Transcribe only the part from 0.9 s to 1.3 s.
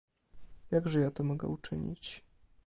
ja to